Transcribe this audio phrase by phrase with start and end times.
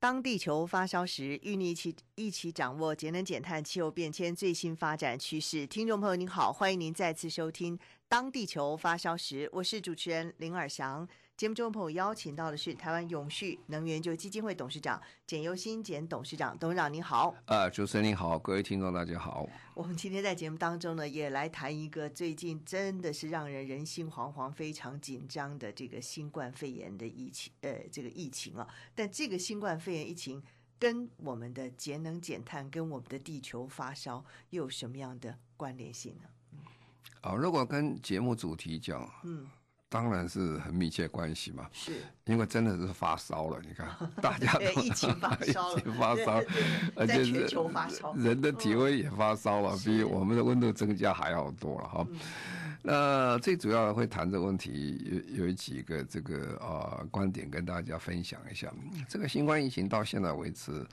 [0.00, 5.66] 当地球发烧时，与你一起一起掌握节能减碳、气候变迁最新发展趋势。
[5.66, 7.76] 听众朋友您好，欢迎您再次收听
[8.08, 11.06] 《当地球发烧时》，我是主持人林尔翔。
[11.40, 17.34] 节目中朋友邀请到的是台湾永续能源就基金会董事长简尤新简董事长，董事长您好。
[17.46, 19.48] 呃，主持人您好，各位听众大家好。
[19.72, 28.68] 我们今天在节目当中呢，也来谈一个最近真的是让人人心惶惶、非常紧张的这个新冠肺炎的疫情，呃，这个疫情啊。
[28.94, 30.42] 但这个新冠肺炎疫情
[30.78, 36.28] 跟我们的节能减碳、跟我们的地球发烧又有什么样的关联性呢？
[37.22, 39.48] 啊、呃，如果跟节目主题讲，嗯。
[39.90, 41.92] 当然是很密切关系嘛，是，
[42.24, 43.60] 因为真的是发烧了。
[43.66, 43.88] 你看，
[44.22, 46.40] 大家都疫情发烧了， 发烧，
[46.94, 47.48] 而且是
[48.14, 52.06] 人的体温也发烧了，比我们的温度增加还要多了哈。
[52.82, 58.72] 那最主要会谈这个问题，有有几个这个呃观点跟大家分享一下。
[59.08, 60.86] 这个新冠疫情到现在为止。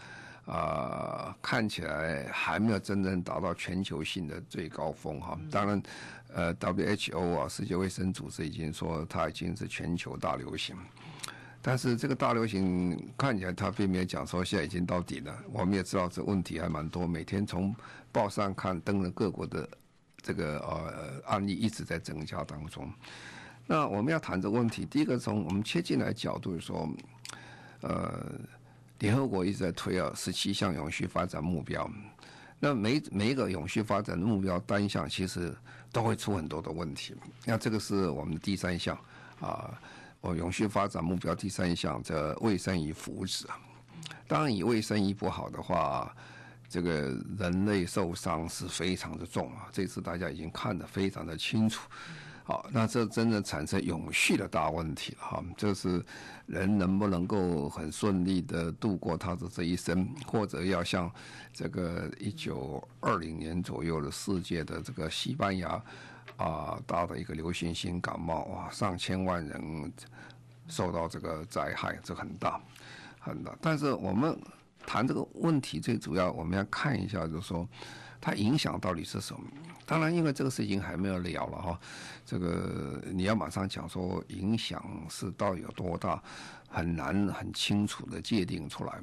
[0.48, 5.38] 啊、呃，看起来还没有真正达到全球性的最高峰哈。
[5.52, 5.84] 当然，
[6.34, 10.76] 呃，WHO 啊，世界卫生组织已经说它已经是全球大流行，
[11.62, 15.38] 但是这个大流行看起来它并没有讲说现在已经到底了。
[15.52, 17.76] 我们也知道这问题还蛮多，每天从
[18.12, 19.68] 报上看登了各国的
[20.22, 22.92] 这个呃案例一直在增加当中。
[23.66, 26.90] 那我们要谈这个问题，第一个从我们切进来角度说，
[27.82, 28.26] 呃。
[29.00, 31.88] 联合国一直在推啊，十七项永续发展目标。
[32.60, 35.56] 那每每一个永续发展的目标单项，其实
[35.92, 37.16] 都会出很多的问题。
[37.46, 38.98] 那这个是我们的第三项
[39.40, 39.80] 啊，
[40.22, 43.60] 我永续发展目标第三项，这卫生与福祉啊。
[44.28, 46.16] 当然，以卫生一不好的话，
[46.70, 49.68] 这个人类受伤是非常的重啊。
[49.72, 51.90] 这次大家已经看得非常的清楚。
[52.48, 56.02] 好，那这真的产生永续的大问题了哈，就是
[56.46, 61.12] 人能不能够很顺利的度过他的这一生，或者要像
[61.52, 65.84] 这个一九二零年左右的世界的这个西班牙
[66.38, 69.92] 啊大的一个流行性感冒哇，上千万人
[70.70, 72.62] 受到这个灾害，这很大
[73.20, 73.54] 很大。
[73.60, 74.40] 但是我们
[74.86, 77.68] 谈这个问题，最主要我们要看一下，就是说。
[78.20, 79.42] 它影响到底是什么？
[79.88, 81.80] 当然，因为这个事情还没有了了哈，
[82.26, 86.22] 这个你要马上讲说影响是到底有多大，
[86.68, 89.02] 很难很清楚的界定出来。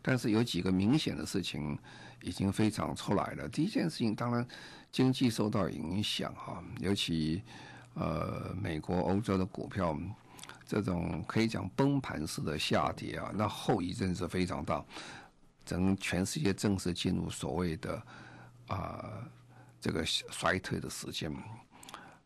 [0.00, 1.78] 但是有几个明显的事情
[2.22, 3.46] 已经非常出来了。
[3.50, 4.44] 第一件事情，当然
[4.90, 7.42] 经济受到影响哈，尤其
[7.92, 9.94] 呃美国、欧洲的股票
[10.66, 14.82] 这种可以讲崩盘式的下跌啊，那后遗症是非常大。
[15.66, 18.02] 整全世界正式进入所谓的
[18.66, 19.22] 啊、
[19.82, 21.28] 这个衰退的时间，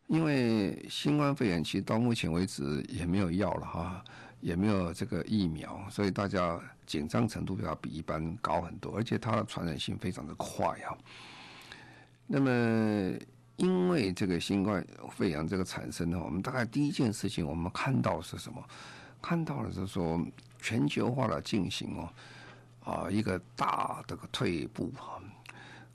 [0.05, 4.03] 因为新冠肺炎其实到目前为止也没有药了哈，
[4.41, 10.95] 也没有这个疫苗，所以大家紧张程度要比一般高很多，而且它的传染性非常的快啊。
[12.27, 13.17] 那么
[13.55, 18.63] 因为这个新冠肺炎这个产生呢，我们大概第一件事情我们看到是什么？
[19.19, 20.23] 看到的是说
[20.61, 22.13] 全球化的进行哦。
[22.83, 25.19] 啊，一个大的个退步哈。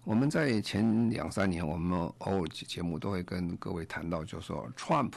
[0.04, 5.12] 我们在前两三年，我们偶尔节目都会跟各位谈到，就是说，Trump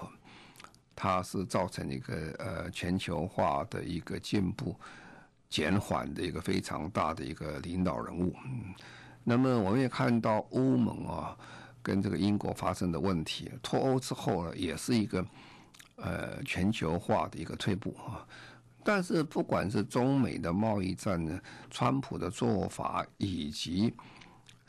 [0.96, 4.76] 他是造成一个呃全球化的一个进步
[5.50, 8.36] 减缓的一个非常大的一个领导人物。
[9.24, 11.36] 那么我们也看到欧盟啊，
[11.82, 15.26] 跟这个英国发生的问题，脱欧之后呢，也是一个
[15.96, 18.24] 呃全球化的一个退步啊。
[18.84, 21.42] 但是，不管是中美的贸易战呢，
[21.72, 23.92] 川普的做法以及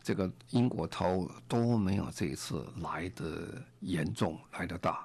[0.06, 5.04] 这个英国脱都没有这一次来的严重，来的大。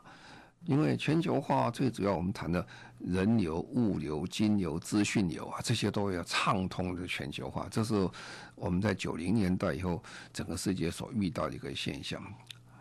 [0.66, 2.64] 因为全球化最主要，我们谈的
[3.00, 7.68] 人流、物流、金流、资讯流啊，这些都要畅通的全球化。
[7.72, 8.08] 这是
[8.54, 12.24] 我们在九零年代以后整个世界所遇到的一个现象。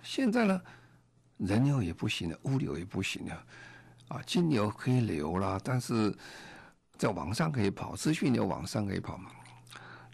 [0.02, 0.61] 现在呢，
[1.38, 3.46] 人流也不行了，物流也不行了。
[4.08, 6.14] 啊，金流可以流了，但是
[6.99, 9.31] 在网上可以跑，资讯流网上可以跑嘛。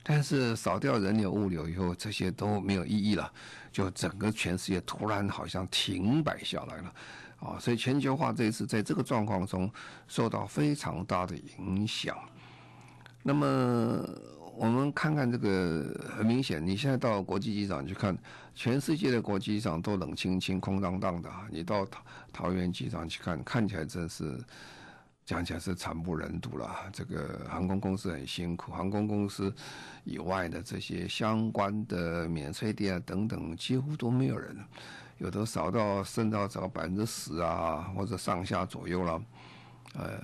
[0.08, 3.32] 但是少掉人流、物流以后，这些都没有意义了，
[3.73, 6.94] 就整个全世界突然好像停摆下来了。
[7.41, 9.69] 啊，所以全球化这一次在这个状况中
[10.06, 12.17] 受到非常大的影响。
[13.20, 14.08] 那么
[14.56, 15.85] 我们看看这个，
[16.17, 18.17] 很明显，你现在到国际机场去看，
[18.55, 21.29] 全世界的国际机场都冷清清、空荡荡的。
[21.50, 22.00] 你到桃
[22.32, 24.38] 桃园机场去看，看起来真是
[25.26, 26.75] 讲起来是惨不忍睹了。
[26.93, 29.52] 这个航空公司很辛苦，航空公司
[30.05, 34.56] 以外的这些相关的免税店等等，几乎都没有人。
[35.19, 39.23] 有的少到剩到只有百分之十啊，或者上下左右了。
[39.94, 40.23] 呃，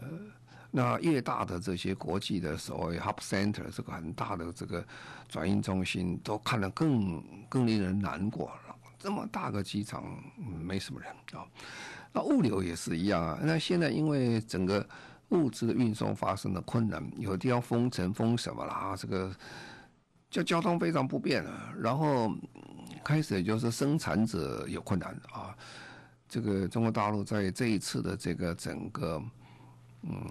[0.71, 4.85] 那越大的这些国际的所谓 hub center，这个很大的这个
[5.29, 8.77] 转运中心，都看得更更令人难过了。
[8.99, 10.05] 这么大个机场，
[10.37, 11.45] 没什么人啊。
[12.13, 13.39] 那物流也是一样啊。
[13.43, 14.87] 那现在因为整个
[15.31, 19.35] 物资的运送发生了困难，有地方封城封什么啦，这个
[20.31, 21.73] 就交通非常不便啊。
[21.79, 22.33] 然后。
[23.05, 25.57] 开始就是生产者有困难啊，
[26.29, 29.21] 这个中国大陆在这一次的这个整个
[30.03, 30.25] 嗯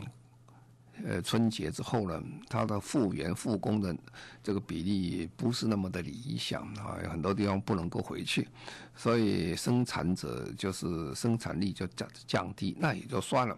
[1.05, 3.95] 呃春节之后呢，它的复原复工的
[4.43, 8.47] 这个比例不是那么的理想啊，有很多地方不能够回去，
[8.95, 13.57] 所以生产者就是生产力就降降低，那也就算了。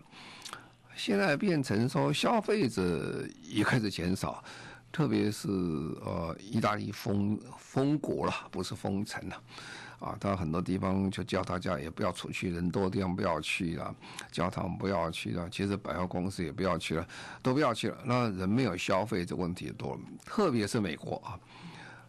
[0.95, 4.44] 现在变成说消费者也开始减少。
[4.92, 9.44] 特别是呃，意大利封封国了，不是封城了，
[10.04, 13.96] 啊，他很多地方就叫大家也不要出去，人多的地方不要去了，
[14.32, 17.08] 教堂不要去了，其实百货公司也不要去了，
[17.42, 17.98] 都不要去了。
[18.04, 20.02] 那人没有消费，这问题多了。
[20.26, 21.40] 特别是美国啊，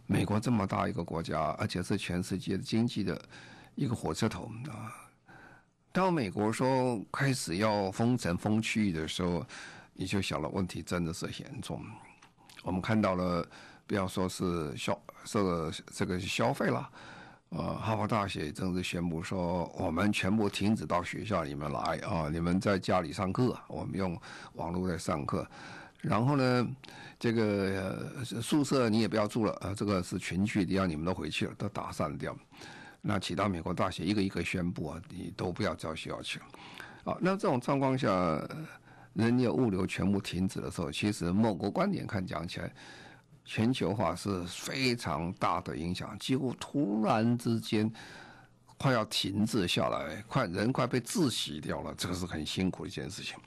[0.05, 3.19] 美国这么大一个国家，而且是全世界经济的
[3.75, 4.93] 一个火车头啊。
[5.91, 9.45] 当美国说开始要封城封区域的时候，
[9.93, 11.81] 你就晓得问题真的是严重。
[12.63, 13.47] 我们看到了，
[13.87, 16.89] 不要说是消这个这个消费了，
[17.57, 24.19] 呃，哈佛大学正式宣布说，我们全部停止到学校里面来啊，你们在家里上课，我们用
[24.53, 25.47] 网络在上课。
[26.01, 26.67] 然后呢，
[27.17, 32.35] 这个、宿舍你也不要住了，呃，这个是群聚的，要你们都回去了，都打散掉。
[33.01, 36.45] 那其他美国大学一个一个宣布啊，你都不要到学校去了。
[37.05, 38.09] 啊，那这种状况下。
[39.13, 42.69] 人力物流全部停止的时候，其实某个观点看讲起来，
[43.45, 47.89] 全球化是非常大的影响，几乎突然之间
[48.77, 53.37] 快要停滞下来，快人快被窒息掉了，这个是很辛苦的一件事情。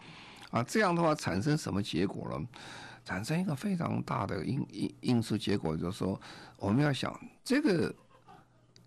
[0.50, 2.49] 啊，这样的话产生什么结果呢？
[3.05, 6.21] 产生一个非常大的因因因素结果，就是说
[6.56, 7.94] 我们要想这个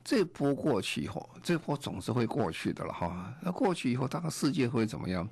[0.03, 3.33] 这波过去以后，这波总是会过去的了哈。
[3.41, 5.27] 那过去以后，大概世界会怎么样？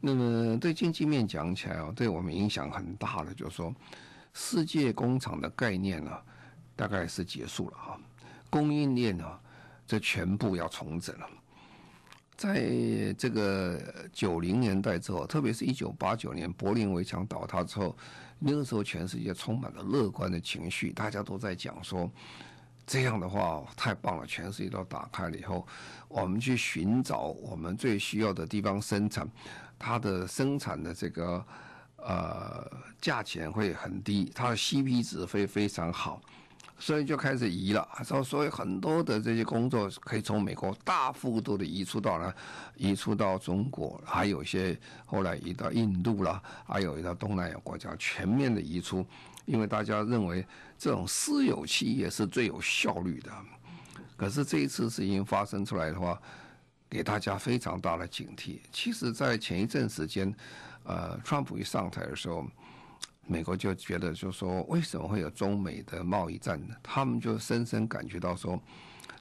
[0.00, 3.74] 那么对经济面讲起来啊，对我们影响很大的，就是说，
[4.32, 6.10] 世界工厂的概念呢，
[6.76, 8.00] 大概是结束了哈，
[8.48, 9.24] 供应链呢，
[9.86, 11.26] 这全部要重整了。
[12.36, 13.78] 在这个
[14.12, 17.94] 九零年代之后，特别是一九八九年柏林围墙倒塌之后，
[18.38, 22.10] 那个时候全世界充满了乐观的情绪，大家都在讲说，
[22.86, 25.66] 这样的话太棒了，全世界都打开了以后，
[26.08, 29.28] 我们去寻找我们最需要的地方生产。
[29.78, 31.44] 它的生产的这个
[32.04, 32.70] 呃
[33.00, 36.20] 价钱会很低，它的 CP 值会非常好，
[36.78, 37.86] 所以就开始移了。
[38.24, 42.34] 所以很多的这些工作可以从美国大幅度的移出到了，
[42.76, 49.06] 移出到中国，还有一些后来移到印度了，还有移到东南亚国家，全面的移出，
[49.46, 50.46] 因为大家认为
[50.78, 53.32] 这种私有企业是最有效率的。
[54.16, 56.20] 可是这一次事情发生出来的话，
[56.90, 58.58] 给大家非常大的警惕。
[58.70, 60.34] 其实，在前一阵时间，
[60.90, 62.44] 呃，川普一上台的时候，
[63.24, 66.74] 美国就觉得，就说为什么会有中美的贸易战呢？
[66.82, 68.60] 他们就深深感觉到说，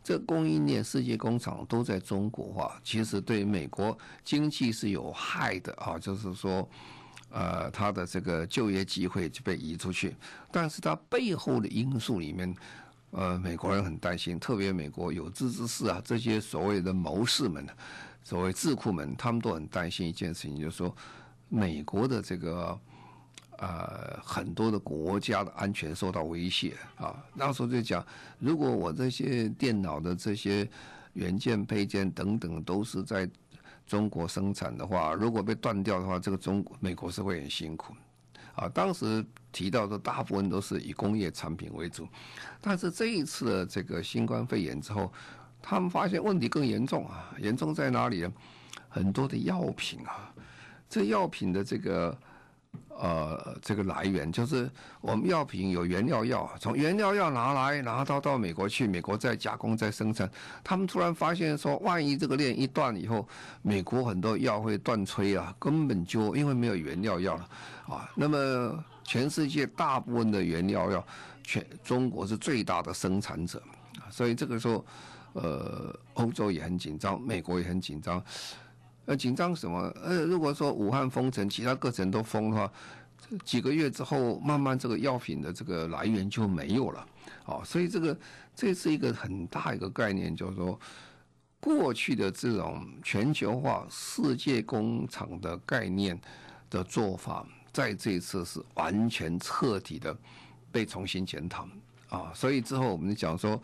[0.04, 6.00] 这供应链、世界工厂都在中国化，其实对美国经济是有害的啊。
[6.00, 6.68] 就是说，
[7.30, 10.16] 呃，他的这个就业机会就被移出去，
[10.52, 12.56] 但是它背后的因素里面。
[13.12, 17.68] 呃，美国人很担心，特别美国有志之士啊，这些所谓的谋士们，
[18.24, 20.96] 所谓智库们，他们都很担心一件事情，就是说，
[21.50, 22.80] 美国的这个
[23.58, 27.22] 呃很多的国家的安全受到威胁啊。
[27.34, 28.06] 那时候就讲，
[28.40, 30.70] 如果我这些电脑的这些
[31.14, 33.30] 元件配件等等都是在
[33.86, 37.94] 中国生产的话，如果被断掉的话，这个中国美国是会很辛苦。
[38.56, 42.08] 啊，当时提到的大部分都是以工业产品为主，
[42.60, 45.12] 但是这一次的这个新冠肺炎之后，
[45.62, 47.34] 他们发现问题更严重啊！
[47.40, 48.34] 严重在哪里呢？
[48.90, 50.34] 很多的药品啊，
[50.90, 52.18] 这药品的这个
[53.02, 54.70] 呃，这个来源就是
[55.00, 60.30] 我们药品有原料药，从原料药拿来，拿到到美国去，美国再加工再生产。
[60.64, 63.26] 他们突然发现说，万一这个链一断以后，
[63.62, 67.50] 美国很多药会断炊啊，根本就因为没有原料药了
[67.88, 68.10] 啊。
[68.16, 71.08] 那么全世界大部分的原料药，
[71.42, 73.64] 全中国是最大的生产者，
[74.10, 74.86] 所以这个时候，
[75.34, 78.22] 呃，欧洲也很紧张，美国也很紧张。
[79.10, 79.92] 呃，紧张什么？
[80.04, 82.72] 呃，如果说武汉封城，其他各城都封的话，
[83.44, 87.08] 几个月之后，慢慢这个药品的这个来源就没有了。
[87.46, 88.16] 哦，所以这个
[88.56, 90.80] 这是一个很大一个概念，就是说，
[91.60, 96.22] 过去的这种全球化世界工厂的概念
[96.70, 100.16] 的做法，在这一次是完全彻底的
[100.72, 101.68] 被重新检讨。
[102.10, 103.60] 啊，所以之后我们讲说，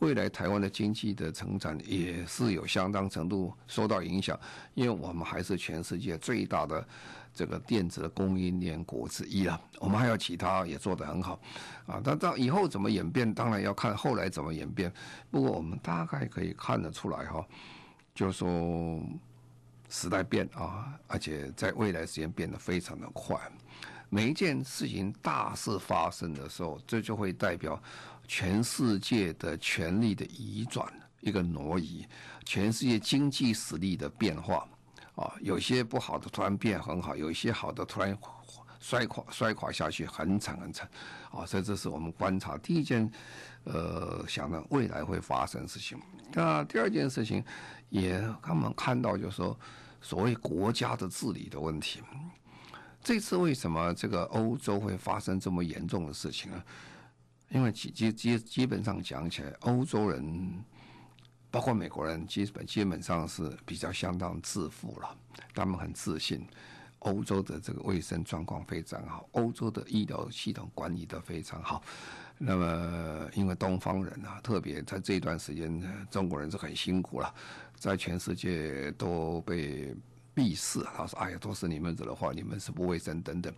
[0.00, 4.38] 未来台湾的经济的成长也是有相当程度受到影响，
[4.74, 6.86] 因为我们还是全世界最大的
[7.34, 9.60] 这个电子供应链国之一了。
[9.78, 11.38] 我们还有其他也做得很好，
[11.86, 14.92] 啊，但到以后怎么演变，当然要看后来怎么演变。
[15.30, 17.46] 不过我们大概可以看得出来哈，
[18.14, 19.00] 就说
[19.90, 23.38] 时代变啊，而且在未来时间变得非常的快。
[24.12, 27.80] 每一件事情大事发生的时候，这就会代表
[28.32, 30.88] 全世界的权力的移转，
[31.20, 32.06] 一个挪移，
[32.44, 34.68] 全世界经济实力的变化，
[35.16, 38.16] 啊，有些不好的突然变很好，有一些好的突然
[38.78, 40.88] 摔垮摔垮下去，很惨很惨，
[41.32, 43.10] 啊，所以这是我们观察第一件，
[43.64, 45.98] 呃，想到未来会发生的事情。
[46.32, 47.44] 那第二件事情，
[47.88, 49.58] 也他们看到就是说，
[50.00, 52.00] 所谓国家的治理的问题。
[53.02, 56.62] 这次为什么这个欧洲会发生这么严重的事情呢？
[57.50, 60.64] 因为基基基基本上讲起来，欧洲人
[61.50, 65.16] 包括美国人，基本基本上是比较相当自负了，
[65.54, 66.46] 他们很自信，
[67.00, 71.82] 欧洲的这个卫生状况非常好，欧洲的医疗系统管理得非常好。
[72.38, 77.34] 那么，因为东方人啊，特别在这段时间，中国人是很辛苦了，
[77.76, 79.94] 在全世界都被。
[80.32, 83.52] 鄙视，他说：“哎呀，都是你们惹的祸，你们是不卫生等等。”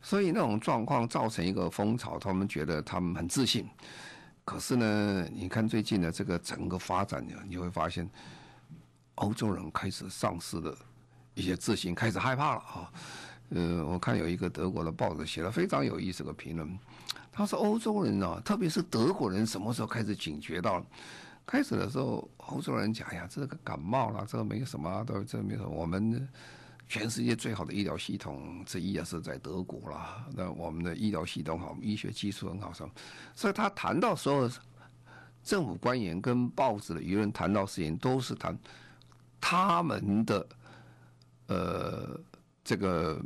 [0.00, 3.68] 所以那种状况造成一个风潮，他们觉得他们很自信。
[4.44, 8.08] 可是呢，你看最近的这个整个发展，你会发现，
[9.16, 10.74] 欧洲人开始丧失了
[11.34, 12.92] 一些自信，开始害怕了啊。
[13.50, 16.78] 呃，我看有一个德国的报纸写了非常有意思的评论，
[17.32, 20.84] 他说：“欧洲人啊，特别是德国人，什么时候开始警觉到？”
[21.46, 25.68] 开始的时候，欧洲人讲：“呀，这个感冒了，这个没什么，都这没什么。
[25.70, 26.28] 我们
[26.88, 30.26] 全世界最好的医疗系统之一也是在德国了。
[30.34, 32.90] 那我们的医疗系统好，医学技术很好，什么？
[33.34, 34.50] 所以他谈到所有
[35.42, 38.58] 政府官员跟报纸的舆论谈到事情，都是谈
[39.40, 40.46] 他们的
[41.46, 42.20] 呃
[42.64, 43.20] 这个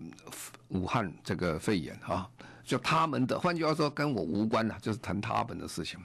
[0.68, 2.28] 武汉这个肺炎啊，
[2.64, 6.00] 就他们的，换句话说，跟我无关了，就是谈他们的事情。”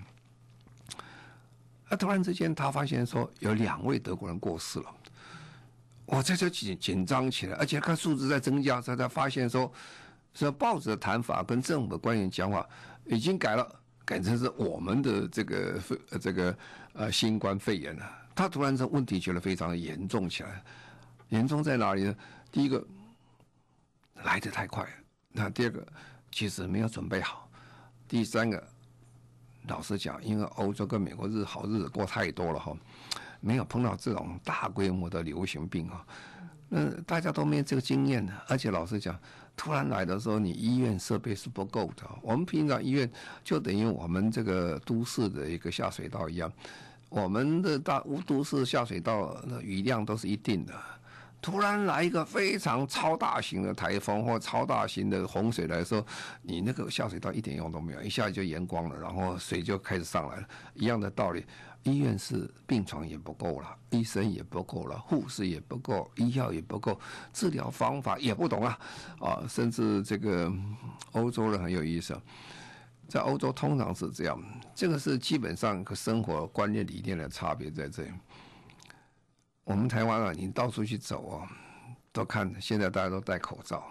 [1.89, 4.93] 那突然之间，他发现说有两位德国人过世了，
[6.07, 9.71] 我这就紧紧张起来，而且看数字在增加，他才发现说，
[10.33, 12.67] 说报纸的谈法跟政府的官员讲话
[13.05, 15.81] 已经改了，改成是我们的这个
[16.19, 16.57] 这个
[16.93, 18.09] 呃新冠肺炎了。
[18.33, 20.63] 他突然这问题觉得非常严重起来，
[21.29, 22.15] 严重在哪里呢？
[22.51, 22.81] 第一个
[24.23, 24.87] 来得太快，
[25.33, 25.85] 那第二个
[26.31, 27.49] 其实没有准备好，
[28.07, 28.63] 第三个。
[29.67, 32.73] 老实讲，因为欧洲跟美国日好日子过太多了哈，
[33.47, 36.05] 没有碰到这种大规模的流行病啊，
[36.67, 38.33] 那大家都没有这个经验的。
[38.49, 39.17] 而且老实讲，
[39.55, 42.03] 突然来的时候，你医院设备是不够的。
[42.21, 43.09] 我们平常医院
[43.45, 46.51] 就等于我们这个都市的一个下水道一样，
[47.07, 50.73] 我们的大无都市下水道的雨量都是一定的。
[51.39, 56.05] 突然来一个非常超大型的台风或超大型的洪水来说，
[56.41, 60.47] 你那个下水道一点用都没有，一下就淹光了，然后水就开始上来了。
[60.73, 61.45] 一样的道理，
[61.83, 66.99] 医院是病床也不够了，医生也不够了，护士也不够，医药也不够，
[67.31, 68.79] 治疗方法也不懂啊，
[69.19, 70.51] 啊，甚至这个
[71.11, 72.19] 欧洲人很有意思，
[73.07, 74.37] 在欧洲通常是这样，
[74.75, 78.09] 这个是基本上和生活观念理念的差别在这里。
[79.67, 81.47] 我们台湾啊，你到处去走哦，
[82.13, 83.83] 都看现在大家都戴口罩，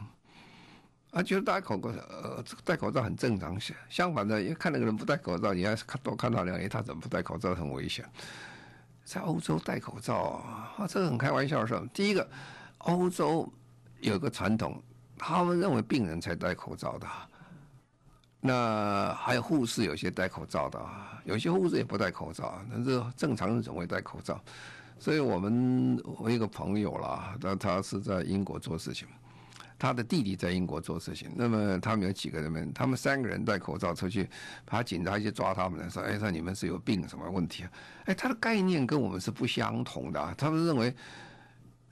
[1.11, 3.59] 啊，觉得戴口罩呃戴口罩很正常。
[3.91, 8.09] 相反的，因为看那个人不戴口罩，你还是看多看他两眼，他怎么不戴口罩很危险。
[9.05, 10.15] 在欧洲戴口罩
[10.79, 12.27] 啊，这个很开玩笑的是，第一个，
[12.79, 13.47] 欧洲
[14.01, 14.83] 有个传统，
[15.19, 17.07] 他们认为病人才戴口罩的。
[18.41, 20.81] 那还有护士有些戴口罩的，
[21.25, 24.41] 有些护士也不戴口罩，但是正常人总会戴口罩。
[24.99, 29.07] 所以我们我一个朋友啦，他他是在英国做事情，
[29.79, 32.73] 他的弟弟在英国做事情，那么他们有几个人们？
[32.73, 34.29] 他们三个人戴口罩出去，
[34.65, 37.71] 怕警察去抓他们的时候，哎，说你们是有病，什么问题啊？
[38.07, 40.95] 哎，他的概念跟我们是不相同的，他们认为，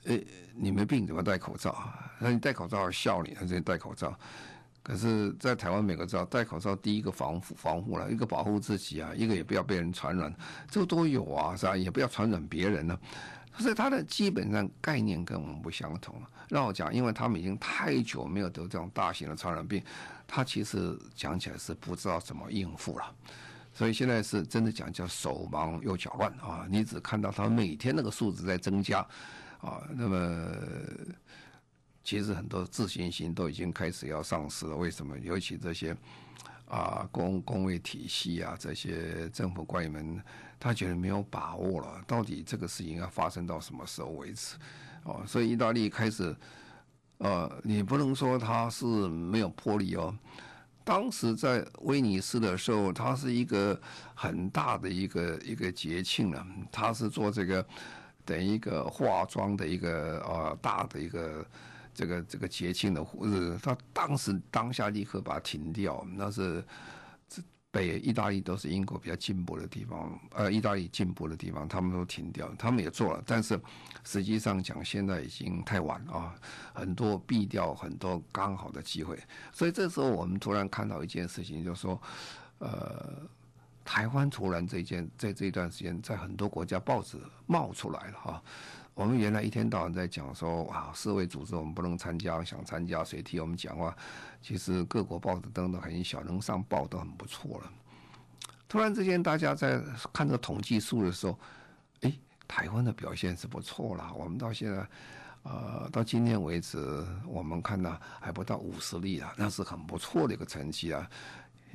[0.05, 0.19] 哎，
[0.55, 1.75] 你没病怎么戴口罩？
[2.19, 4.17] 那你戴口罩笑你，他直接戴口罩。
[4.87, 10.31] 可是，在台湾，每个知道戴口罩，第一个防护防护了，一个保护自己啊，一个也不要被人传染，
[10.69, 11.75] 这都有啊，是吧？
[11.75, 12.95] 也不要传染别人呢。
[13.57, 16.21] 所以他的基本上概念跟我们不相同。
[16.49, 19.83] 让我讲，因为他们已经太久没有得这种大型的传染病，
[20.27, 23.05] 他其实讲起来是不知道怎么应付了。
[23.73, 26.67] 所以现在是真的讲叫手忙又脚乱啊！
[26.69, 28.99] 你只看到他每天那个数字在增加
[29.61, 30.47] 啊，那么。
[32.05, 34.75] 其实很多自信心都已经开始要丧失了。
[34.75, 35.17] 为什么？
[35.17, 35.97] 尤其这些
[36.67, 40.23] 啊公公卫体系啊，这些政府官员们，
[40.59, 41.99] 他觉得没有把握了。
[42.05, 44.55] 到底这个事情要发生到什么时候为止？
[45.03, 46.35] 哦，所以意大利开始，
[47.17, 50.15] 呃，你不能说他是没有魄力哦。
[50.83, 53.81] 当时在威尼斯的时候，它是一个
[54.13, 56.45] 很大的一个一个节庆了。
[56.71, 57.65] 他是做这个
[58.23, 61.43] 等于一个化妆的一个呃大的一个。
[61.95, 66.05] 这个这个节庆的日，他当时当下立刻把它停掉。
[66.13, 66.63] 那是
[67.71, 73.21] 北意大利都是英国比较进步的地方，呃，意大利进步的地方，他们都停掉，他们也做了。
[73.25, 73.59] 但是
[74.05, 76.33] 实际上讲，现在已经太晚啊，
[76.73, 79.19] 很多避掉很多刚好的机会。
[79.51, 82.01] 所以这时候我们突然看到一件事情，就是说，
[82.59, 83.27] 呃，
[83.83, 88.43] 台湾突然这件在这一段时间，在很多国家报纸冒出来了哈。
[88.95, 93.93] 我们原来一天到晚在讲说啊，世卫组织我们不能参加，想参加谁替我们讲话？
[94.41, 97.69] 其实各国报纸登的很小，能上报都很不错了。
[98.69, 99.81] 突然之间，大家在
[100.13, 101.37] 看这个统计数的时候，
[102.01, 102.13] 哎，
[102.47, 104.13] 台湾的表现是不错了。
[104.15, 104.87] 我们到现在，
[105.43, 111.05] 呃，到今天为止，我们看到还不到五十例啊，那是很不错的一个成绩啊。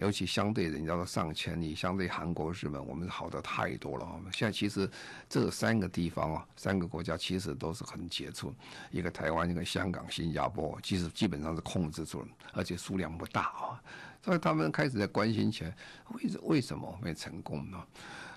[0.01, 4.21] 尤其相对人家的上千例，相对韩国、日本，我们好的太多了。
[4.33, 4.91] 现在其实
[5.29, 8.51] 这三个地方啊，三个国家其实都是很杰出，
[8.91, 13.83] 一个台湾，一个香港、新加坡，其实基本上是控制住了，而且数量不大啊。
[14.25, 15.77] 所以他们开始在关心起来，
[16.15, 17.79] 为为什么会成功呢？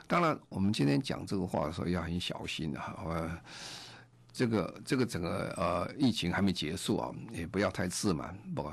[0.06, 2.94] 当然，我们今天讲这个话的时候要很小心啊。
[3.06, 3.40] 呃，
[4.34, 8.70] 这个这个整个呃疫情还没结束啊，也不要太自满，不。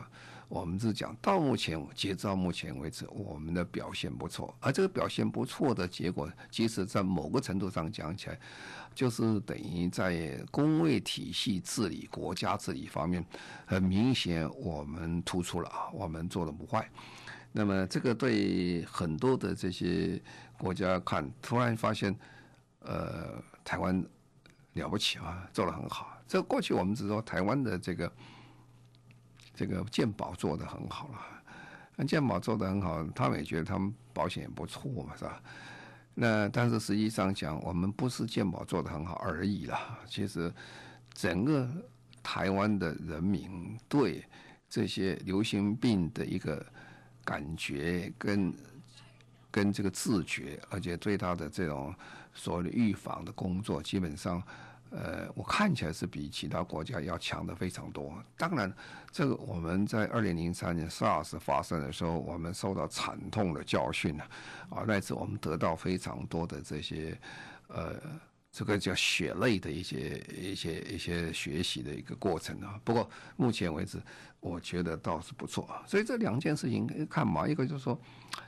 [0.51, 4.53] 我们是讲到目前，截至到目前为止，我们的表现不错。
[4.59, 8.39] 而这个表现不错的结果，其实在某个程度上讲起来，
[8.93, 13.25] 就是等于在公卫体系治理、国家治理方面，
[13.65, 16.91] 很明显我们突出了啊，我们做的不坏。
[17.53, 20.21] 那么这个对很多的这些
[20.59, 22.13] 国家看，突然发现，
[22.81, 24.05] 呃，台湾
[24.73, 26.21] 了不起啊，做得很好。
[26.27, 28.13] 这过去我们只说台湾的这个。
[29.61, 31.18] 这个健保做得很好了，
[31.94, 35.42] 那健保做得很好，他们也觉得他们保险也不错嘛，是吧？
[36.14, 39.99] 那但是实际上讲，我们不是健保做得很好而已啦。
[40.07, 40.51] 其实
[41.12, 41.68] 整个
[42.23, 44.25] 台湾的人民对
[44.66, 46.64] 这些流行病的一个
[47.23, 48.55] 感觉跟
[49.51, 51.94] 跟这个自觉，而且对他的这种
[52.33, 54.42] 所谓的预防的工作，基本上。
[54.90, 58.12] 呃，我看起来是比其他国家要强的非常多。
[58.37, 58.72] 当然，
[59.12, 64.24] 这个我们在二零零三年 SARS 发生的时候，我们受到惨痛的教训了，
[64.68, 67.16] 啊，那次我们得到非常多的这些，
[67.68, 67.94] 呃，
[68.50, 72.81] 这个叫血泪的一些一些一些学习的一个过程啊。
[72.83, 74.03] 不过目前为止，
[74.40, 75.68] 我觉得倒是不错。
[75.87, 77.96] 所以这两件事情看嘛，一个就是说，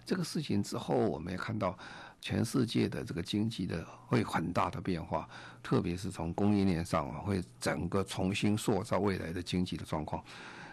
[0.04, 1.78] 这个事情之后，我们也看到。
[2.22, 5.28] 全世界的这个经济的会很大的变化，
[5.60, 10.22] 特别是从供应链上啊会整个重新塑造未来的经济的状况。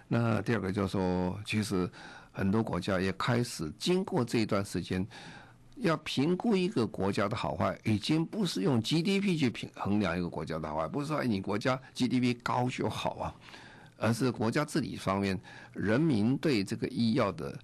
[0.08, 1.90] 那第二个就是说，其实
[2.32, 5.06] 很多国家也开始经过这一段时间，
[5.78, 13.36] 要评估一个国家的好坏，已经不是用 GDP 去评衡量一个国家的好坏，不是说你国家 GDP 高就好啊，
[13.98, 15.40] 而是国家治理方面，
[15.74, 17.58] 人民对这个医药的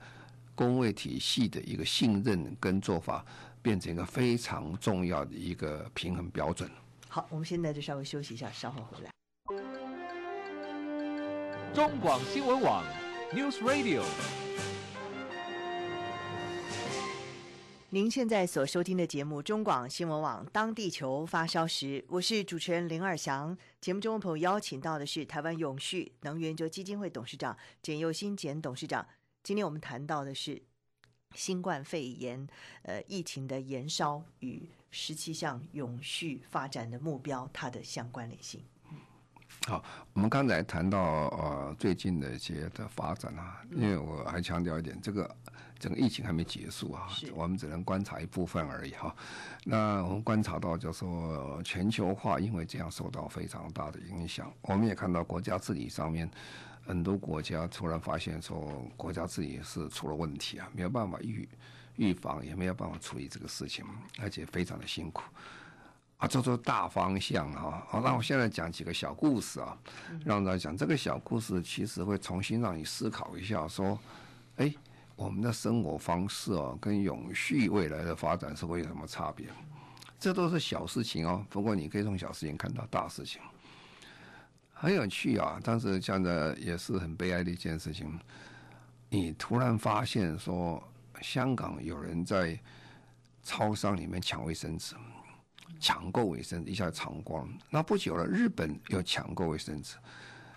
[0.56, 3.24] 公卫体系的一个信任跟做法。
[3.66, 6.70] 变成一个非常重要的一个平衡标准。
[7.10, 9.10] 好，我们现在就稍微休息一下，稍后回来。
[11.74, 12.86] 中广新闻网
[13.34, 14.04] ，News Radio。
[17.90, 23.58] 您现在所收听的节目《中广新闻网》，当地球发烧时，我是主持人林尔翔。
[23.82, 29.08] 节目中的朋友邀请到的是台湾永续能源基金会董事长简佑新简董事长。
[29.42, 30.62] 今天我们谈到的是。
[31.36, 32.48] 新冠肺炎，
[32.82, 38.62] 呃，疫情的延烧与十七项永续发展的目标，它的相关联性。
[39.68, 45.36] 好，我们刚才谈到呃最近的一些的发展啊，因为我还强调一点，这个
[45.80, 49.16] 整个疫情还没结束啊，我们只能观察一部分而已哈。
[49.64, 56.30] 那我们观察到，就是说全球化因为这样受到非常大的影响，我们也看到国家治理上面
[56.86, 61.48] 很多国家突然发现说国家自己是出了问题啊，没有办法预
[61.96, 63.84] 预防，也没有办法处理这个事情，
[64.20, 65.24] 而且非常的辛苦。
[66.18, 67.84] 啊，这都大方向啊！
[67.90, 69.78] 好，那我现在讲几个小故事啊，
[70.24, 74.00] 让大家讲这个小故事，其实会重新让你思考一下，说，
[74.56, 74.74] 哎，
[75.18, 79.48] 我们的生活方式啊，跟永续未来的发展是会有什么差别？
[80.18, 81.46] 这都是小事情哦。
[81.50, 83.42] 不过你可以从小事情看到大事情，
[84.76, 85.60] 很有趣啊。
[85.64, 88.20] 但是现在也是很悲哀的一件事情，
[89.10, 90.84] 你突然发现说，
[91.22, 92.60] 香港有人在
[93.42, 94.94] 超商里面抢卫生纸。
[95.78, 99.96] 抢购卫生纸一下抢光，那不久了，日本有抢购卫生纸，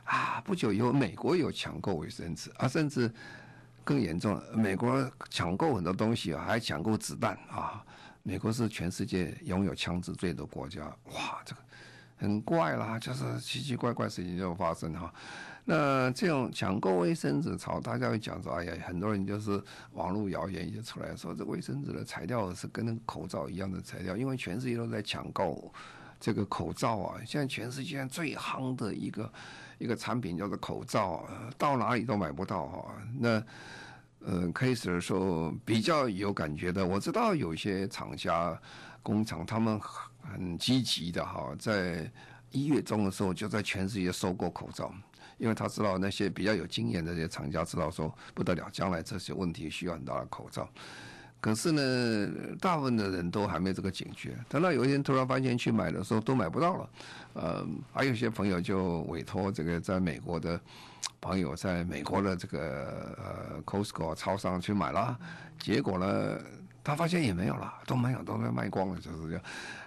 [0.05, 3.11] 啊，不久以后美国有抢购卫生纸，啊，甚至
[3.83, 7.85] 更严重了，美国抢购很多东西啊，还抢购子弹啊，
[8.23, 11.61] 美国是全世界拥有枪支最多的国家，哇，这个
[12.19, 15.13] 很怪啦，就是奇奇怪怪事情就发生哈。
[15.65, 25.73] 那这种抢购卫生纸潮，大家会讲说，哎呀，很多人就是网络谣言就出来说，这卫生纸的材料是跟那个口罩一样的材料，因为全世界都在抢购
[26.19, 27.21] 这个口罩啊。
[27.27, 29.33] 现在全世界最夯的一个
[29.77, 31.29] 一个产品叫做口罩，
[31.59, 32.95] 到哪里都买不到哈。
[33.19, 33.43] 那
[34.25, 38.59] 呃，开始的时候比较有感觉的，我知道有些厂家
[39.03, 39.79] 工厂他们
[40.33, 42.11] 很积极的哈，在
[42.51, 44.93] 一月中的时候就在全世界收购口罩。
[45.39, 50.69] 因为他知道那些比较有经验的这些厂家知道说不得了，将来这些问题需要很大的口罩。
[51.41, 54.37] 可是呢，大部分的人都还没这个警觉。
[54.49, 56.91] 等到有一天突然发现去买的时候都买不到了，
[57.35, 60.61] 呃，还有些朋友就委托这个在美国的
[61.21, 65.17] 朋友在美国的这个呃 Costco 超商去买了，
[65.61, 66.41] 结果呢，
[66.89, 69.43] 他发现也没有了，都没有，都被卖光了，就是这样。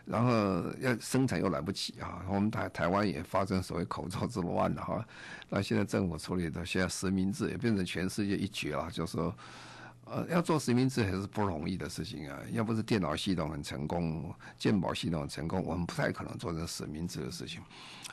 [0.06, 2.24] 然后要生产又来不及啊！
[2.30, 5.04] 我们台台湾也发生所谓口罩之乱了哈。
[5.50, 8.88] 那现在政府处理的，现在实名制也变成全世界一绝了。
[8.92, 9.36] 就是说，
[10.06, 12.38] 呃，要做实名制还是不容易的事情啊。
[12.52, 17.60] 要不是电脑系统很成功，健保系统很成功，我们不太可能做成实名制的事情。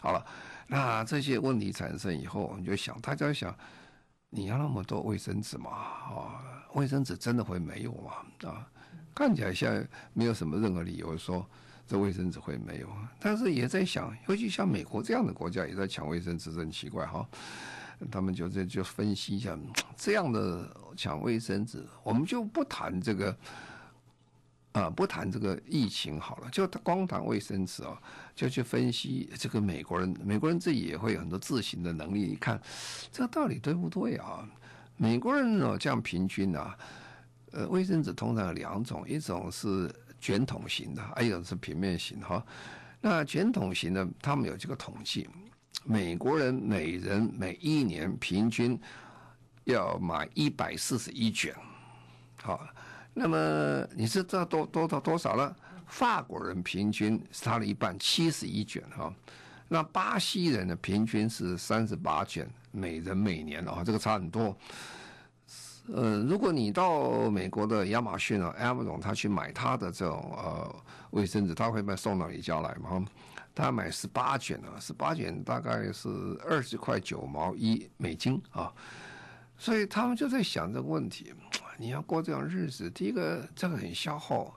[0.00, 0.24] 好了，
[0.66, 3.54] 那这些问题产生以后，我们就想，大家想，
[4.30, 5.70] 你要那么多卫生纸嘛？
[5.70, 8.48] 啊，卫生纸真的会没有吗？
[8.48, 8.68] 啊，
[9.18, 11.44] 看起来像没有什么任何理由说。
[11.88, 17.26] 这卫生纸会没有，但是也在想，尤其像美国这样的国家也在抢卫生纸，很奇怪哈。
[18.10, 19.58] 他们就这就分析一下，
[19.96, 23.34] 这样的抢卫生纸，我们就不谈这个，
[24.72, 27.98] 啊，不谈这个疫情好了，就光谈卫生纸啊，
[28.34, 32.26] 就去分析这个美国人，美国人自己也会有很多自行的能力。
[32.26, 32.60] 你看，
[33.10, 34.46] 这到底对不对啊？
[34.98, 36.76] 美国人呢，这样平均啊，
[37.58, 39.92] 呃，卫生纸通常有两种，一种是。
[40.20, 42.44] 卷筒型的，还有一种是平面型哈。
[43.00, 45.28] 那卷筒型的，他们有这个统计，
[45.84, 48.76] 美国人每人每一年平均
[49.62, 51.54] 要买一百四十一卷。
[52.42, 52.66] 好，
[53.14, 55.56] 那么你是知道多多少多少了？
[55.86, 59.14] 法国人平均是他的一半，七十一卷哈。
[59.68, 64.58] 那巴西人的平均是三十八卷，每人每年啊，这个差很多。
[65.92, 70.76] 呃，如果你到美国的亚马逊啊，Amazon，他去买他的这种呃
[71.10, 73.04] 卫生纸，他会卖送到你家来嘛？
[73.54, 76.08] 他买十八卷啊，十八卷大概是
[76.46, 78.72] 二十块九毛一美金啊，
[79.56, 81.32] 所以他们就在想这个问题：
[81.76, 84.54] 你要过这样日子，第一个这个很消耗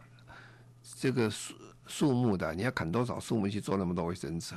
[0.99, 1.55] 这个树
[1.87, 4.53] 树木的，你要砍多少树木去做那么多卫生纸？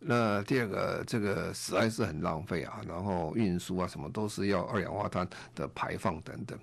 [0.00, 6.56] 那第二个，这个实在是很浪费啊，然后运输啊什么都是要二氧化碳的排放等等，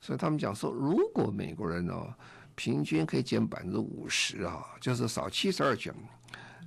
[0.00, 2.12] 所以他们讲说，如果美国人哦
[2.54, 5.94] 平均可以减百分之五十啊，就是少七十二卷，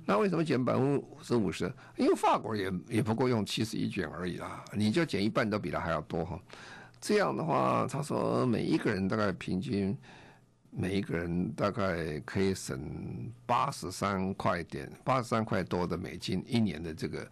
[0.06, 1.72] 那为什么减百分之五十五十？
[1.96, 6.38] 因为法国也也不够用七十一卷而已啦，你就减一半都比他还要多哈。
[7.00, 9.96] 这样的话，他说每一个人大概平均。
[10.74, 17.30] 每一个人大概可以省八十三块点，八十三块多的美金，一年的这个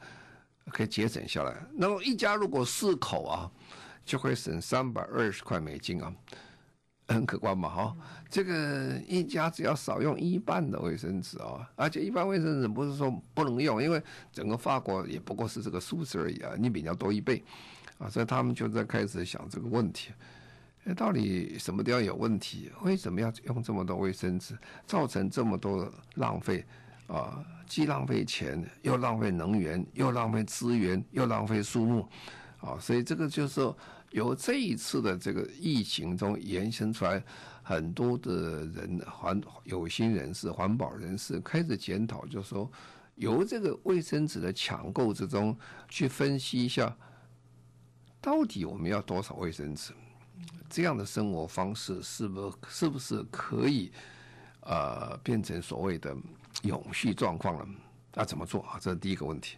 [0.66, 1.57] 可以节省下来。
[1.72, 3.50] 那么一家如果四口啊，
[4.05, 6.14] 就会省三百二十块美金啊，
[7.09, 7.96] 很可观嘛哈。
[8.29, 17.42] 这个一家只要少用一半的卫生纸啊，而且一般卫生纸不是说不能用，因为整个法国也不过是这个数字而已啊，你比较多一倍
[17.96, 20.12] 啊，所以他们就在开始想这个问题。
[20.97, 22.71] 到底什么地方有问题？
[22.83, 26.64] 为什么要用这么多卫生纸，造成这么多浪费？
[27.07, 32.09] 啊，既浪费钱，又浪费能源，又浪费资源，又浪费树木，
[32.61, 33.61] 啊，所以这个就是，
[34.11, 37.21] 由这一次的这个疫情中延伸出来，
[37.64, 42.71] 很多的人环有心人士、环保人士开始检讨，就是说，
[43.16, 45.57] 由这个卫生纸的抢购之中
[45.88, 46.97] 去分析一下，
[48.21, 49.93] 到底我们要多少卫生纸？
[50.68, 53.92] 这样的生活方式是不是不是可以
[54.61, 56.16] 呃变成所谓的
[56.62, 57.66] 永续状况了？
[58.14, 58.79] 那怎么做啊？
[58.81, 59.57] 这是第一个问题。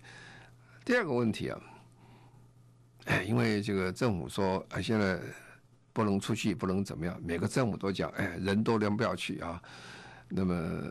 [0.85, 1.61] 第二个问题啊，
[3.05, 5.21] 哎，因为这个政府说啊，现在
[5.93, 9.63] 不能出去，不能怎么样，每个政府都讲，哎，人多量不要去啊。
[10.29, 10.83] 那么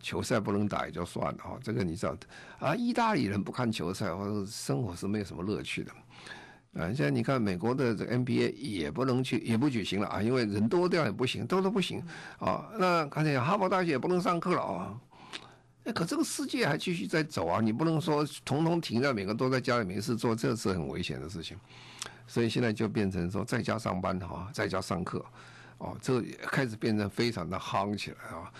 [0.00, 2.16] 球赛不能打也就算了啊，这个你知道
[2.58, 5.92] 啊，意大利人不看球赛，或者生活是没有什么乐趣的。
[6.78, 12.00] 啊，现在你看美国的这个 NBA 也不能去，也不举行了啊，因为人多掉也不行，多都不行
[12.38, 12.68] 啊。
[12.78, 15.00] 那看见哈佛大学也不能上课了啊。
[15.82, 21.56] 哎，可这个世界还继续在走啊，你不能说统统停在，每个都在家里没事做，这是很危险的事情。
[22.28, 25.24] 所以现在就变成说在家上班哈，在家上课，
[25.78, 28.52] 哦，这开始变成非常的夯起来啊。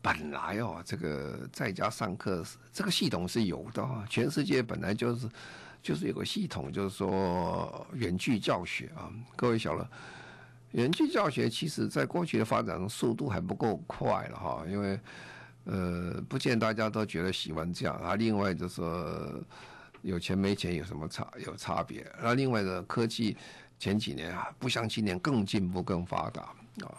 [0.00, 5.28] 本来哦，这个在家上课这个系统是有的啊，全世界本来就是。
[5.82, 9.88] 就是有个系统，就是说远距教学啊，各位晓得，
[10.72, 15.00] 远距教学其实在过去的发展速度还不够快了哈，因为
[15.64, 18.14] 呃，不见大家都觉得喜欢这样啊。
[18.14, 19.32] 另外就是说
[20.02, 22.06] 有钱没钱有什么差有差别？
[22.22, 23.36] 那另外的科技
[23.78, 26.42] 前几年啊，不像今年更进步更发达
[26.86, 26.92] 啊。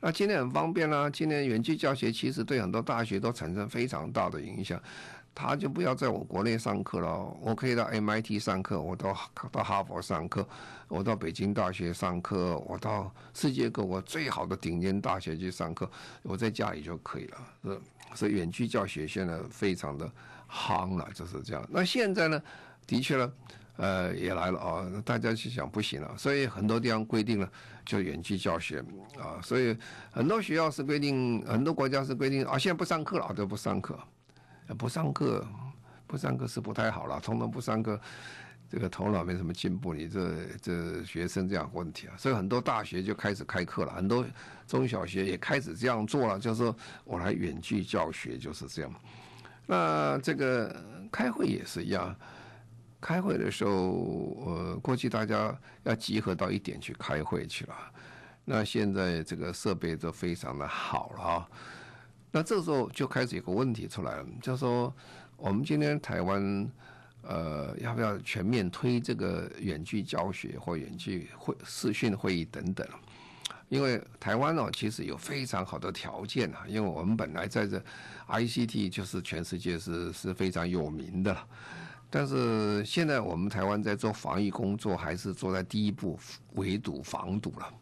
[0.00, 4.78] 那今年很方便啦，今年远距教学其实对很多大学都产生非常大的影响。
[5.34, 9.12] 他就不要在我国内上课了，我可以到 MIT 上课，我到
[9.50, 10.46] 到哈佛上课，
[10.86, 15.90] 我到北京大学上课，我到世界各国最好的顶尖大学去上课，
[16.22, 17.38] 我在家里就可以了。
[17.64, 17.80] 是，
[18.14, 20.08] 所以远距教学现在非常的
[20.48, 21.68] 夯了，就是这样。
[21.68, 22.40] 那现在呢，
[22.86, 23.32] 的确呢，
[23.76, 27.50] 呃，也来了啊，大家去想不行了，所以很多地方规定了
[27.84, 28.78] 就远距教学
[29.18, 29.76] 啊，所以
[30.12, 33.98] 很多学校是规定，很多国家是规定啊，现在不上课了，都不上课。
[34.78, 35.46] 不上课，
[36.06, 37.20] 不上课是不太好了。
[37.20, 38.00] 统统不上课，
[38.70, 39.92] 这个头脑没什么进步。
[39.92, 44.24] 你这这学生这样问题啊，所以很多大学就开始开课了，很多
[44.66, 46.74] 中小学也开始这样做了，就是说
[47.04, 48.94] 我来远距教学就是这样。
[49.66, 50.74] 那这个
[51.10, 52.14] 开会也是一样，
[53.00, 53.72] 开会的时候，
[54.46, 57.74] 呃，过去大家要集合到一点去开会去了，
[58.44, 61.48] 那现在这个设备都非常的好了啊。
[62.36, 64.92] 那这时候就开始有个问题出来了，就是说
[65.36, 66.68] 我们今天台湾，
[67.22, 72.84] 呃，要不要全面推这个远距教学或远距会视讯会议等等？
[73.68, 77.80] 因为台湾呢，其实有非常好的条件啊，因为我们本来在这
[78.26, 81.36] ICT 就是全世界是是非常有名的，
[82.10, 86.18] 但是现在我们台湾在做防疫工作，还是做在第一步
[86.54, 87.72] 围堵防堵了。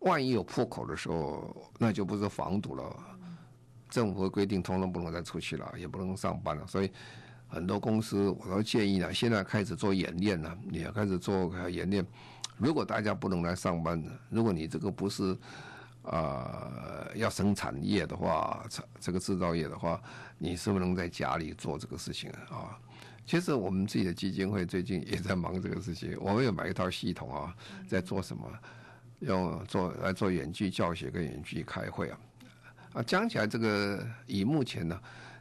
[0.00, 2.96] 万一有破口的时候，那就不是防堵了。
[3.96, 6.66] 政府的规定，通通不能再出去了，也不能上班了。
[6.66, 6.90] 所以
[7.48, 12.04] 很多公司我都建议呢，现在开始做演练了，你要开始做演练。
[12.58, 15.34] 如果大家不能来上班，如果你这个不是
[16.02, 18.66] 啊、要生产业的话，
[19.00, 19.98] 这个制造业的话，
[20.36, 22.78] 你是不能在家里做这个事情啊？
[23.24, 27.56] 其实我们自己的基金会最近也在忙这个事情，我们有买一套系统啊，
[27.88, 28.46] 在做什么？
[29.20, 32.18] 用做来做远距教学跟远距开会啊。
[32.96, 34.98] 啊，讲起来，这个以目前呢，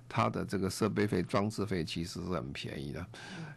[0.09, 3.05] 它的这个设备费、装置费其实是很便宜的，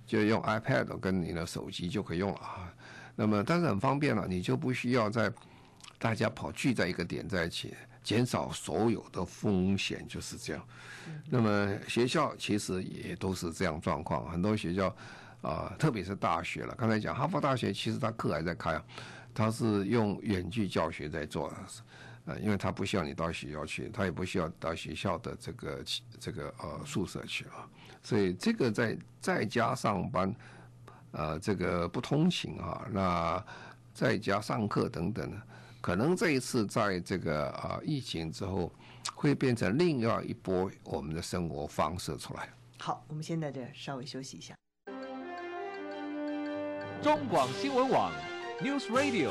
[0.06, 2.72] 就用 iPad 跟你的手机就可以用了啊。
[3.16, 5.28] 那么，但是很方便了，你就不需要在
[5.98, 10.64] 大家跑聚在一个点在一起，减少所有的风险，就是这样。
[11.28, 14.94] 那么学校其实也都是这样状况，很多学校
[15.42, 16.72] 啊，特别是大学了。
[16.78, 18.84] 刚才讲哈佛大学，其实它课还在开啊，
[19.34, 21.52] 它是用远距教学在做。
[22.42, 25.84] 因为他不需要你到学校去，他也不需要到学校的这个
[26.20, 27.68] 这个呃宿舍去啊，
[28.02, 30.34] 所以这个在在家上班，
[31.12, 33.44] 呃，这个不通勤啊，那
[33.94, 35.42] 在家上课等等呢，
[35.80, 38.72] 可能这一次在这个啊疫情之后，
[39.14, 42.48] 会变成另外一波我们的生活方式出来。
[42.78, 44.54] 好，我们先在这稍微休息一下。
[47.02, 48.12] 中广新闻网
[48.60, 49.30] ，News Radio。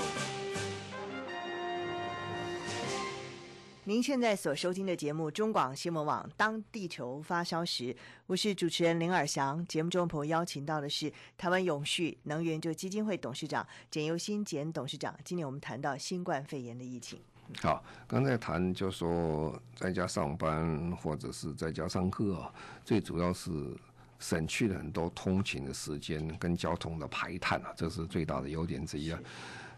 [3.88, 7.96] 您现在所收听的节目《中广新闻网》，当地球发烧时，
[8.26, 9.66] 我是主持人林尔翔。
[9.66, 15.18] 节目中的朋友邀请到的是台湾永续能源就基金会董事长简尤新简董事长。
[15.24, 17.18] 今天我们谈到新冠肺炎的疫情。
[17.62, 23.50] 好，刚才谈就说在家上班或者是在家上课啊，最主要是
[24.20, 29.20] 省去了很多通勤的时间跟交通的排碳啊，这是最大的优点之一啊。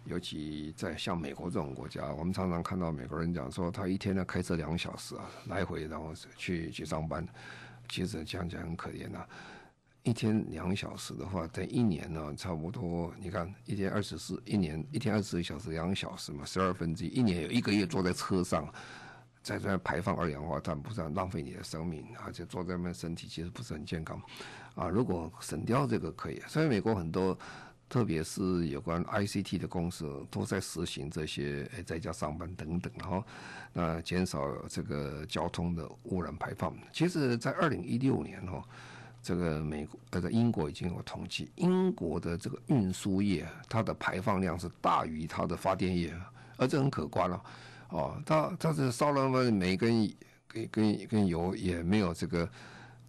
[0.10, 7.24] 尤其在像美国这种国家，我们常常看到美国人讲说，他一天呢开车两小时啊，来回然后去去上班，
[7.88, 9.24] 其实这样讲很可怜呐。
[10.02, 18.67] 一天两小时的话，在一年呢，差不多你看一天二十四，一年一天二十四小时，两小时嘛，十二分之一，一年有一个月坐在车上，
[19.43, 24.19] 在这排放二氧化碳，不是浪费你的生命，而且坐在那边身体其实不是很健康
[24.74, 24.88] 啊。
[24.89, 27.38] 如果省掉这个可以，所以美国很多，
[27.89, 33.25] 特别是有关 ICT 的公司都在实行这些哎在家上班等等哈，
[33.73, 36.73] 那减少这个交通的污染排放。
[36.93, 38.63] 其实，在二零一六年哈。
[39.21, 46.17] 这个美国呃，在英国已经有统计，英国的这个运输业，它的排放量是大于它的发电业，
[46.56, 47.43] 而这很可观了，
[47.89, 50.10] 哦，它它是烧了那么每根
[50.47, 52.49] 跟跟跟油也没有这个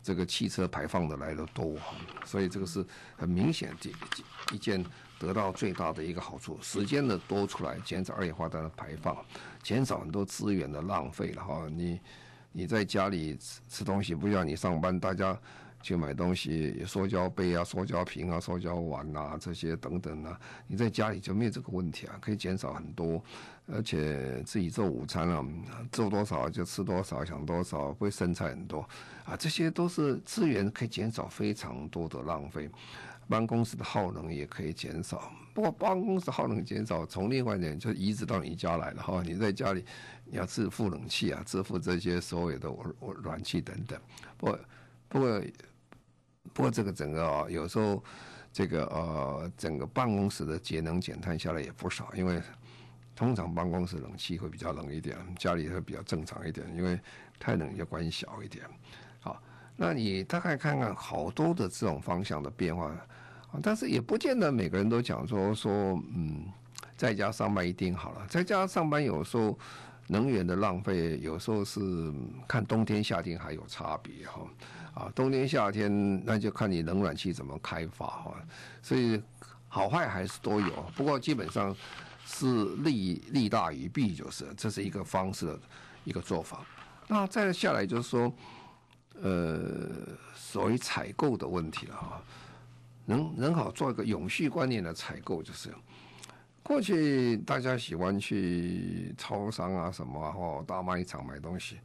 [0.03, 1.77] 这个汽车排放的来的多，
[2.25, 2.85] 所以这个是
[3.17, 3.91] 很明显的
[4.53, 4.85] 一件
[5.19, 9.17] 得到最大的一个好处，时间的多出来，减少二氧化碳的排放，
[9.63, 11.67] 减少很多资源的浪费了哈。
[11.71, 12.01] 你
[12.53, 15.39] 你在家里吃吃东西，不像你上班，大家。
[15.83, 23.25] 去买东西，塑胶杯啊、塑胶瓶啊、塑胶碗啊这些等等啊，你在家里就没有这个问题啊，可以减少很多，
[23.73, 25.45] 而且自己做午餐啊，
[25.93, 28.81] 做多少就吃多少，想多少会剩菜很多
[29.25, 32.69] 啊，这些都是资源可以减少非常多的浪费，
[33.29, 35.33] 办公室的耗能也可以减少。
[35.55, 39.85] 不过办公室耗能减少，从另外一点就移植到你家来了哈，你在家里
[40.25, 44.01] 你要自付冷气啊，自付这些所有的我我暖气等等，
[44.37, 44.59] 不
[45.09, 45.43] 不过。
[46.53, 48.03] 不过这个整个啊，有时候
[48.53, 52.43] 这个呃，整个办公室的节能减碳下来也不少，因为
[53.21, 56.99] 通常办公室冷气会比较冷一点，家里会比较正常一点，因为
[57.39, 58.65] 太冷就关小一点。
[59.21, 59.39] 好，
[59.77, 62.91] 那你大概看看好多的这种方向的变化，
[63.63, 66.47] 但是也不见得每个人都讲说说嗯，
[66.97, 69.59] 在家上班一定好了，在家上班有时候
[70.07, 72.11] 能源的浪费，有时候是
[72.49, 74.41] 看冬天夏天还有差别哈。
[74.95, 78.35] 啊，冬天夏天那就看你冷暖气怎么开发哈，
[78.81, 79.23] 所以
[79.69, 81.77] 好坏还是都有，不过基本上
[82.33, 85.61] 是利利大于弊，就是这是一个方式的
[86.05, 86.65] 一个做法。
[87.09, 88.33] 那再下来就是说，
[89.21, 89.89] 呃，
[90.35, 92.23] 所谓采购的问题了哈，
[93.05, 95.75] 能能好做一个永续观念的采购，就是
[96.63, 101.79] 过去大家喜欢去超商啊什么或大卖场买东西。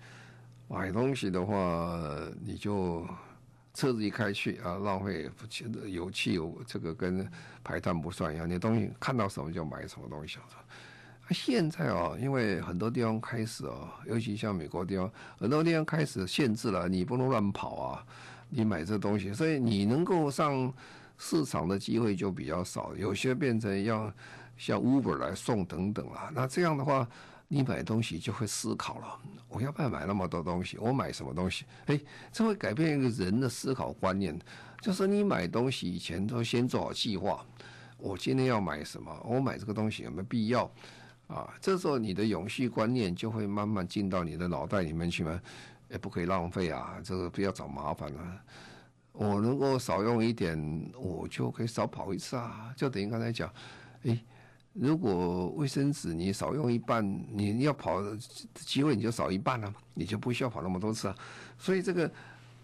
[0.67, 1.99] 买东西的话，
[2.43, 3.07] 你就
[3.75, 5.29] 车子一开去啊，浪费
[5.85, 7.29] 油汽油，这个跟
[7.61, 8.49] 排碳不算一样。
[8.49, 10.39] 你东西看到什么就买什么东西。
[11.31, 18.05] 现在啊，因为很多地方开始啊，尤其像美国地方，很多地方开始限制了，你不能乱跑啊，
[18.49, 20.73] 你买这东西，所以你能够上
[21.17, 24.09] 市场的机会就比较少，有些变成要
[24.57, 26.31] 像 Uber 来送等等啊。
[26.33, 27.05] 那这样的话。
[27.47, 30.77] 你买东西就会思考了，我要不要买那么多东西？
[30.79, 31.63] 我买什么东西？
[31.85, 31.99] 哎，
[32.31, 34.37] 这会改变一个人的思考观念。
[34.81, 37.45] 就是你买东西以前都先做好计划，
[37.97, 39.15] 我今天要买什么？
[39.23, 40.69] 我买这个东西有没有必要？
[41.27, 45.39] 啊，这时候你的永续观念就会慢慢进到你的脑袋里面去嘛。
[45.87, 48.41] 也不可以浪费啊，这个不要找麻烦了。
[49.11, 52.73] 我能够少用一点，我就可以少跑一次啊。
[52.75, 53.53] 就等于刚才讲，
[54.03, 54.19] 哎。
[54.77, 58.17] 如果卫生纸你少用一半，你要跑的
[58.55, 61.15] 机会你就少一半了，你就不需要跑那么多次啊。
[61.57, 62.11] 所以这个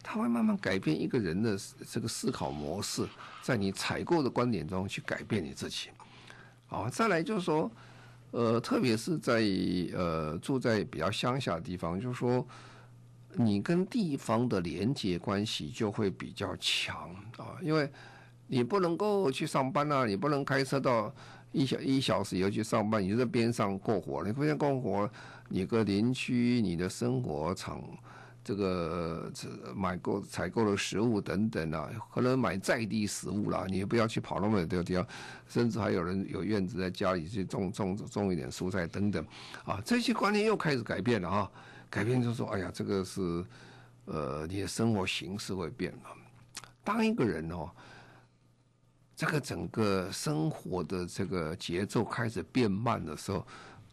[0.03, 1.57] 它会慢慢改变一个人的
[1.89, 3.07] 这个思考模式，
[3.41, 5.87] 在你采购的观点中去改变你自己。
[6.67, 7.71] 好，再来就是说，
[8.31, 9.41] 呃，特别是在
[9.93, 12.45] 呃住在比较乡下的地方，就是说
[13.35, 17.89] 你跟地方的连接关系就会比较强啊，因为
[18.47, 21.13] 你不能够去上班啊，你不能开车到。
[21.51, 24.23] 一小一小时以后去上班，你就在边上过活。
[24.23, 25.09] 你边上过活，
[25.49, 27.83] 你个邻居、你的生活场，
[28.43, 29.29] 这个
[29.75, 35.05] 买购采购的食物等等啊，可能买在地食物啦，你也不要去跑那么远地方，
[35.47, 39.25] 甚至还有人有院子在家里去种种种一点蔬菜等等，
[39.65, 41.51] 啊，这些观念又开始改变了啊，
[41.89, 43.43] 改变就是说，哎呀，这个是
[44.05, 46.09] 呃，你的生活形式会变了。
[46.83, 47.69] 当一个人哦。
[49.21, 53.45] 这个整个生活的这个节奏开始变慢的时候，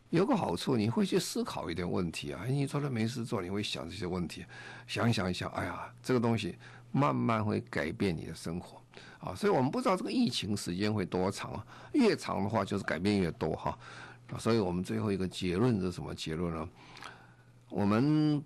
[0.08, 2.46] 有个好处，你会去思考一点问题啊。
[2.48, 4.42] 你坐着没事做，你会想这些问题，
[4.86, 6.56] 想一想一想，哎呀，这个东西
[6.92, 8.80] 慢慢会改变你的生活
[9.20, 9.34] 啊。
[9.34, 11.62] 所以我们不知道这个疫情时间会多长，
[11.92, 13.78] 越长的话就是改变越多哈。
[14.38, 16.66] 所以我们最后一个结论是什么结论呢？
[17.68, 18.42] 我们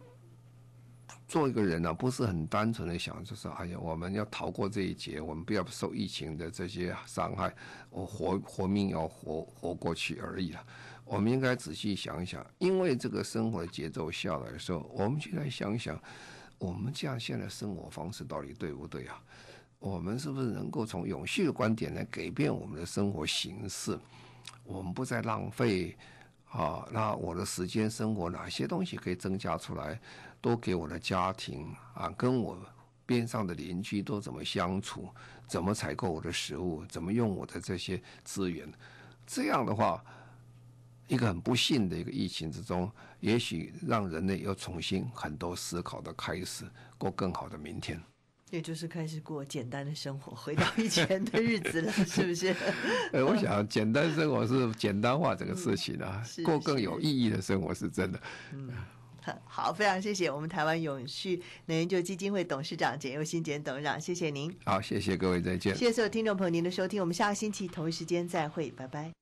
[1.32, 7.50] 做一个人呢、不是很单纯的想，就是哎呀，我们要逃过这一劫，我们不要受疫情的这些伤害，
[7.88, 10.62] 我活活命要活活过去而已了。
[11.06, 15.98] 我们应该仔细想一想，因为这个生活的节奏下来的时候，我们就来想想，
[16.58, 19.18] 我们这样现在生活方式到底对不对啊？
[19.78, 23.98] 我们是不是能够从永续的观点来改变我们的生活形式？
[24.64, 25.96] 我们不再浪费
[26.50, 29.98] 啊，那我的时间、生活哪些东西可以增加出来，
[30.42, 32.58] 多给我的家庭啊，跟我
[33.06, 35.08] 边上的邻居都怎么相处？
[35.46, 36.84] 怎么采购我的食物？
[36.86, 38.70] 怎么用我的这些资源？
[39.26, 40.04] 这样的话，
[41.08, 42.90] 一个很不幸的一个疫情之中，
[43.20, 46.64] 也许让人类又重新很多思考的开始，
[46.98, 48.02] 过更好的明天。
[48.50, 52.54] 也就是开始过简单的生活，回到以前的日子了， 是不是？
[53.12, 58.20] 呃，我想简单生活是简单化这个事情啊，嗯、过更有意义的生活是真的。
[58.52, 58.68] 嗯，
[59.46, 64.54] 好，非常谢谢我们台湾永续能源基金会董事长简又新简董事长，谢谢您。
[64.64, 65.74] 好，谢谢各位，再见。
[65.74, 69.10] 谢谢所有听众朋友您的收听，我们下个星期同一时间再会，拜拜。